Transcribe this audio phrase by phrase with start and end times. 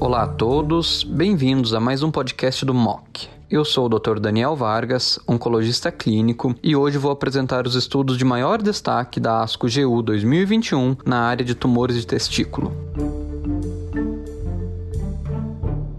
[0.00, 3.28] Olá a todos, bem-vindos a mais um podcast do MOC.
[3.50, 4.18] Eu sou o Dr.
[4.18, 10.02] Daniel Vargas, oncologista clínico, e hoje vou apresentar os estudos de maior destaque da ASCO-GU
[10.02, 12.72] 2021 na área de tumores de testículo.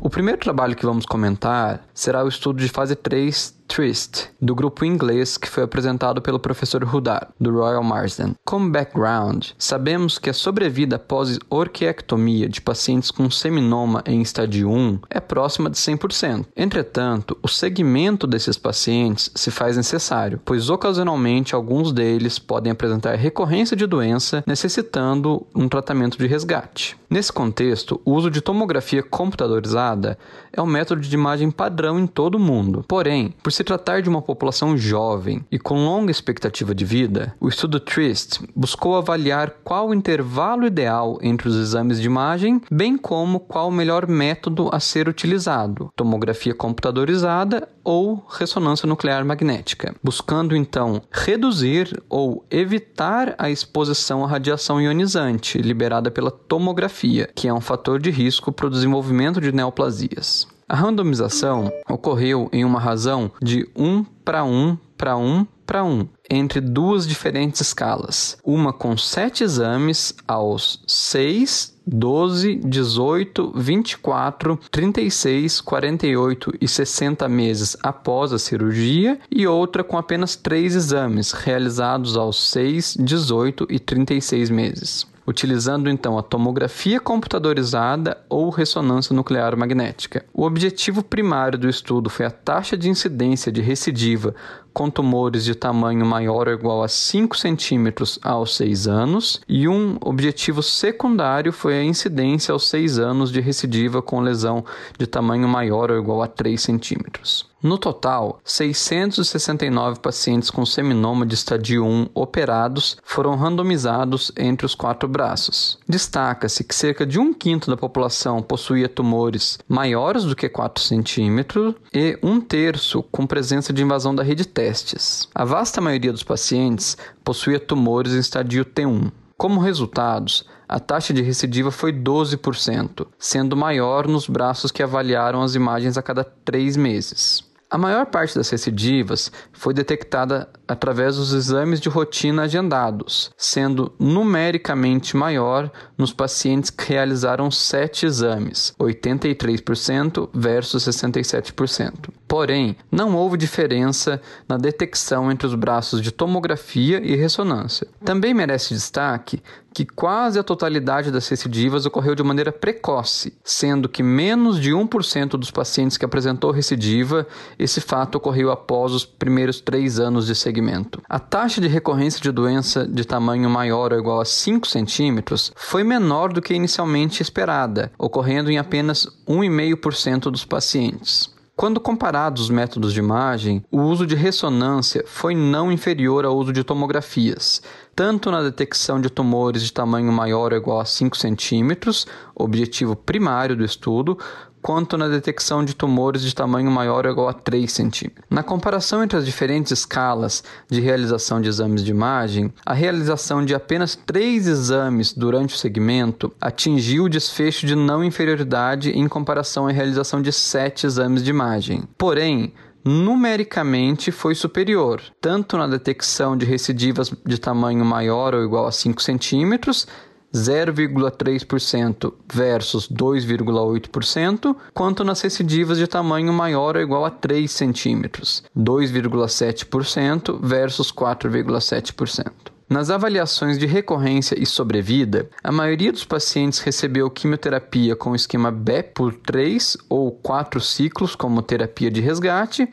[0.00, 4.84] O primeiro trabalho que vamos comentar será o estudo de fase 3 Trist, do grupo
[4.84, 8.34] inglês que foi apresentado pelo professor Hudar, do Royal Marsden.
[8.44, 14.98] Como background, sabemos que a sobrevida após orquiectomia de pacientes com seminoma em estádio 1
[15.08, 16.48] é próxima de 100%.
[16.54, 23.74] Entretanto, o segmento desses pacientes se faz necessário, pois ocasionalmente alguns deles podem apresentar recorrência
[23.74, 26.94] de doença, necessitando um tratamento de resgate.
[27.08, 30.18] Nesse contexto, o uso de tomografia computadorizada
[30.52, 32.84] é um método de imagem padrão em todo o mundo.
[32.88, 37.48] Porém, por se tratar de uma população jovem e com longa expectativa de vida, o
[37.48, 43.40] estudo TRIST buscou avaliar qual o intervalo ideal entre os exames de imagem, bem como
[43.40, 51.02] qual o melhor método a ser utilizado: tomografia computadorizada ou ressonância nuclear magnética, buscando então
[51.10, 58.00] reduzir ou evitar a exposição à radiação ionizante liberada pela tomografia, que é um fator
[58.00, 60.51] de risco para o desenvolvimento de neoplasias.
[60.68, 66.60] A randomização ocorreu em uma razão de 1 para 1 para 1 para 1 entre
[66.60, 76.68] duas diferentes escalas, uma com sete exames aos 6, 12, 18, 24, 36, 48 e
[76.68, 83.66] 60 meses após a cirurgia, e outra com apenas três exames realizados aos 6, 18
[83.68, 90.24] e 36 meses utilizando então a tomografia computadorizada ou ressonância nuclear magnética.
[90.32, 94.34] O objetivo primário do estudo foi a taxa de incidência de recidiva
[94.72, 99.96] com tumores de tamanho maior ou igual a 5 centímetros aos 6 anos, e um
[100.00, 104.64] objetivo secundário foi a incidência aos 6 anos de recidiva com lesão
[104.98, 107.52] de tamanho maior ou igual a 3 centímetros.
[107.62, 115.08] No total, 669 pacientes com seminoma de estadio 1 operados foram randomizados entre os quatro
[115.08, 115.78] braços.
[115.88, 121.76] Destaca-se que cerca de um quinto da população possuía tumores maiores do que 4 centímetros
[121.94, 125.28] e um terço com presença de invasão da rede testes.
[125.34, 129.10] A vasta maioria dos pacientes possuía tumores em estadio T1.
[129.36, 135.56] Como resultados, a taxa de recidiva foi 12%, sendo maior nos braços que avaliaram as
[135.56, 137.42] imagens a cada três meses.
[137.68, 145.16] A maior parte das recidivas foi detectada através dos exames de rotina agendados, sendo numericamente
[145.16, 152.10] maior nos pacientes que realizaram sete exames, 83% versus 67%.
[152.32, 157.86] Porém, não houve diferença na detecção entre os braços de tomografia e ressonância.
[158.02, 159.42] Também merece destaque
[159.74, 165.28] que quase a totalidade das recidivas ocorreu de maneira precoce, sendo que menos de 1%
[165.32, 167.26] dos pacientes que apresentou recidiva,
[167.58, 171.02] esse fato ocorreu após os primeiros três anos de segmento.
[171.06, 175.84] A taxa de recorrência de doença de tamanho maior ou igual a 5 centímetros foi
[175.84, 181.31] menor do que inicialmente esperada, ocorrendo em apenas 1,5% dos pacientes.
[181.54, 186.50] Quando comparados os métodos de imagem, o uso de ressonância foi não inferior ao uso
[186.50, 187.62] de tomografias,
[187.94, 193.54] tanto na detecção de tumores de tamanho maior ou igual a 5 centímetros, objetivo primário
[193.54, 194.18] do estudo,
[194.62, 198.24] quanto na detecção de tumores de tamanho maior ou igual a 3 centímetros.
[198.30, 203.54] Na comparação entre as diferentes escalas de realização de exames de imagem, a realização de
[203.54, 209.72] apenas três exames durante o segmento atingiu o desfecho de não inferioridade em comparação à
[209.72, 211.82] realização de sete exames de imagem.
[211.98, 212.52] Porém,
[212.84, 219.02] numericamente foi superior, tanto na detecção de recidivas de tamanho maior ou igual a 5
[219.02, 219.86] centímetros,
[220.32, 230.38] 0,3% versus 2,8%, quanto nas recidivas de tamanho maior ou igual a 3 centímetros, 2,7%
[230.40, 232.51] versus 4,7%.
[232.72, 238.94] Nas avaliações de recorrência e sobrevida, a maioria dos pacientes recebeu quimioterapia com esquema BEP
[238.94, 242.66] por 3 ou 4 ciclos como terapia de resgate,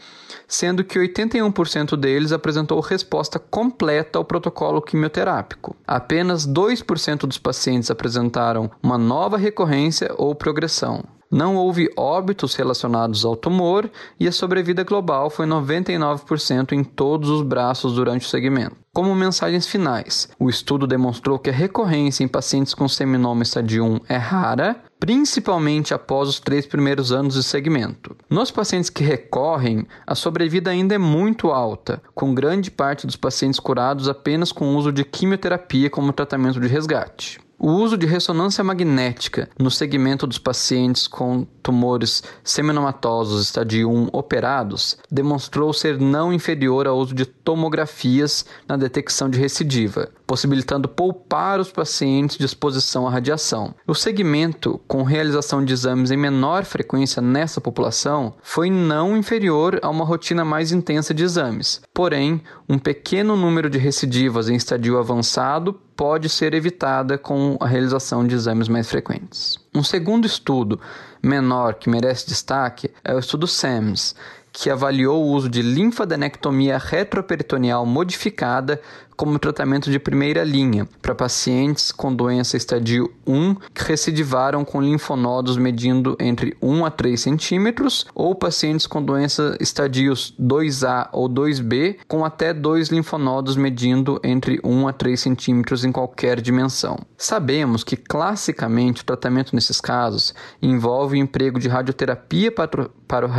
[0.47, 5.75] sendo que 81% deles apresentou resposta completa ao protocolo quimioterápico.
[5.85, 11.18] Apenas 2% dos pacientes apresentaram uma nova recorrência ou progressão.
[11.31, 13.87] Não houve óbitos relacionados ao tumor
[14.19, 18.75] e a sobrevida global foi 99% em todos os braços durante o segmento.
[18.91, 23.99] Como mensagens finais, o estudo demonstrou que a recorrência em pacientes com seminoma estádio 1
[24.09, 28.15] é rara, principalmente após os três primeiros anos de segmento.
[28.27, 33.59] Nos pacientes que recorrem, a sobrevida ainda é muito alta, com grande parte dos pacientes
[33.59, 37.39] curados apenas com o uso de quimioterapia como tratamento de resgate.
[37.61, 44.97] O uso de ressonância magnética no segmento dos pacientes com tumores seminomatosos estadio 1 operados
[45.11, 51.71] demonstrou ser não inferior ao uso de tomografias na detecção de recidiva, possibilitando poupar os
[51.71, 53.73] pacientes de exposição à radiação.
[53.87, 59.89] O segmento com realização de exames em menor frequência nessa população foi não inferior a
[59.89, 61.81] uma rotina mais intensa de exames.
[61.91, 68.25] Porém, um pequeno número de recidivas em estadio avançado pode ser evitada com a realização
[68.25, 69.57] de exames mais frequentes.
[69.73, 70.79] Um segundo estudo
[71.23, 74.13] menor que merece destaque é o estudo SAMS,
[74.51, 78.79] que avaliou o uso de linfadenectomia retroperitoneal modificada
[79.19, 85.57] como tratamento de primeira linha para pacientes com doença estadio 1 que recidivaram com linfonodos
[85.57, 92.23] medindo entre 1 a 3 centímetros ou pacientes com doença estadios 2A ou 2B com
[92.23, 96.97] até 2 linfonodos medindo entre 1 a 3 centímetros em qualquer dimensão.
[97.17, 103.29] Sabemos que classicamente o tratamento nesses casos envolve o emprego de radioterapia para o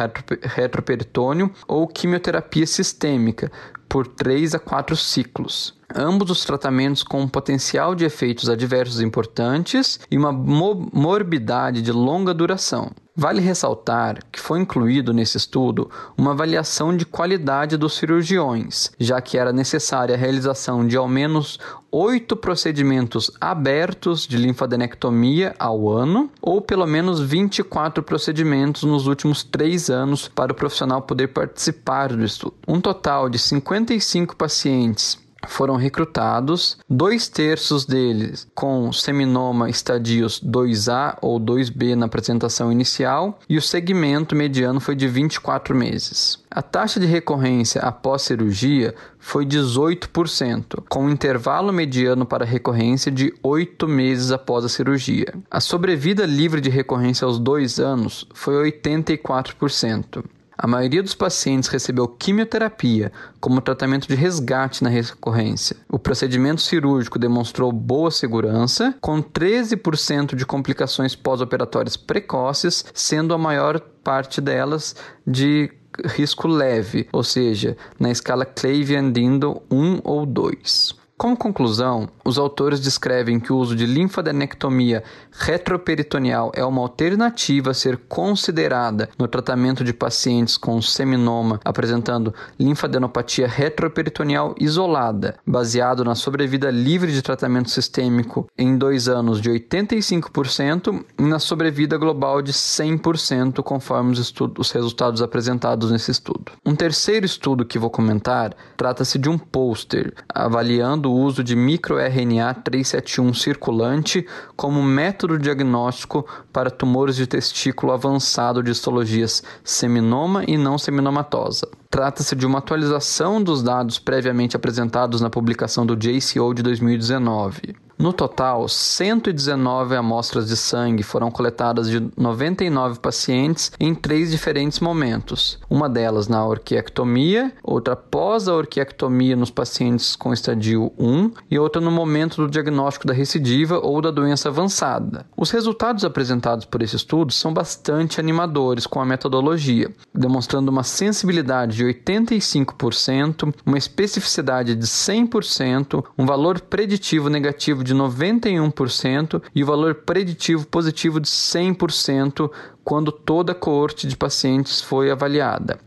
[0.42, 3.50] retroperitônio ou quimioterapia sistêmica,
[3.90, 5.79] por 3 a 4 ciclos.
[5.94, 12.32] Ambos os tratamentos com um potencial de efeitos adversos importantes e uma morbidade de longa
[12.32, 12.92] duração.
[13.16, 19.36] Vale ressaltar que foi incluído nesse estudo uma avaliação de qualidade dos cirurgiões, já que
[19.36, 21.58] era necessária a realização de ao menos
[21.90, 29.90] oito procedimentos abertos de linfadenectomia ao ano, ou pelo menos 24 procedimentos nos últimos três
[29.90, 32.54] anos para o profissional poder participar do estudo.
[32.66, 41.40] Um total de 55 pacientes foram recrutados, dois terços deles com seminoma estadios 2A ou
[41.40, 46.38] 2B na apresentação inicial, e o segmento mediano foi de 24 meses.
[46.50, 53.32] A taxa de recorrência após cirurgia foi 18%, com um intervalo mediano para recorrência de
[53.42, 55.32] 8 meses após a cirurgia.
[55.50, 60.24] A sobrevida livre de recorrência aos dois anos foi 84%.
[60.62, 63.10] A maioria dos pacientes recebeu quimioterapia
[63.40, 65.74] como tratamento de resgate na recorrência.
[65.88, 73.80] O procedimento cirúrgico demonstrou boa segurança, com 13% de complicações pós-operatórias precoces, sendo a maior
[74.04, 74.94] parte delas
[75.26, 75.72] de
[76.04, 80.99] risco leve, ou seja, na escala Clavian-Dindon 1 ou 2.
[81.20, 87.74] Como conclusão, os autores descrevem que o uso de linfadenectomia retroperitoneal é uma alternativa a
[87.74, 96.70] ser considerada no tratamento de pacientes com seminoma apresentando linfadenopatia retroperitoneal isolada, baseado na sobrevida
[96.70, 103.62] livre de tratamento sistêmico em dois anos de 85% e na sobrevida global de 100%,
[103.62, 106.52] conforme os, estudos, os resultados apresentados nesse estudo.
[106.64, 112.54] Um terceiro estudo que vou comentar trata-se de um pôster avaliando o uso de microRNA
[112.54, 114.26] 371 circulante
[114.56, 121.68] como método diagnóstico para tumores de testículo avançado de histologias seminoma e não seminomatosa.
[121.90, 127.89] Trata-se de uma atualização dos dados previamente apresentados na publicação do JCO de 2019.
[128.00, 135.58] No total, 119 amostras de sangue foram coletadas de 99 pacientes em três diferentes momentos.
[135.68, 141.78] Uma delas na orquiectomia, outra após a orquiectomia nos pacientes com estadio 1 e outra
[141.78, 145.26] no momento do diagnóstico da recidiva ou da doença avançada.
[145.36, 151.76] Os resultados apresentados por esse estudo são bastante animadores com a metodologia, demonstrando uma sensibilidade
[151.76, 159.66] de 85%, uma especificidade de 100%, um valor preditivo negativo de de 91% e o
[159.66, 162.50] valor preditivo positivo de 100%
[162.84, 165.78] quando toda a coorte de pacientes foi avaliada,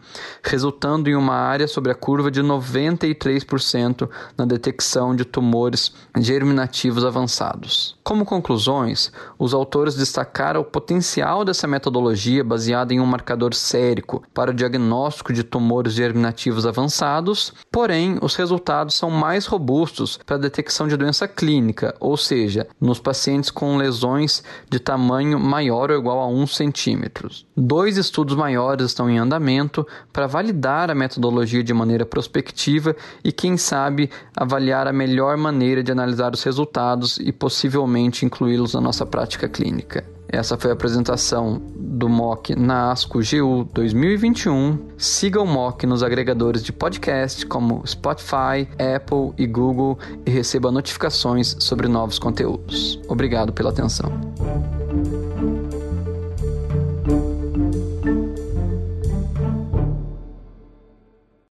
[0.44, 7.98] resultando em uma área sobre a curva de 93% na detecção de tumores germinativos avançados.
[8.04, 14.52] Como conclusões, os autores destacaram o potencial dessa metodologia baseada em um marcador sérico para
[14.52, 20.88] o diagnóstico de tumores germinativos avançados, porém, os resultados são mais robustos para a detecção
[20.88, 26.28] de doença clínica, ou seja, nos pacientes com lesões de tamanho maior ou igual a
[26.28, 27.46] 1 cm centímetros.
[27.56, 33.58] Dois estudos maiores estão em andamento para validar a metodologia de maneira prospectiva e, quem
[33.58, 39.48] sabe, avaliar a melhor maneira de analisar os resultados e possivelmente incluí-los na nossa prática
[39.48, 40.04] clínica.
[40.28, 44.80] Essa foi a apresentação do MOC na ASCO GU 2021.
[44.98, 51.56] Siga o MOC nos agregadores de podcast como Spotify, Apple e Google e receba notificações
[51.60, 53.00] sobre novos conteúdos.
[53.08, 54.12] Obrigado pela atenção.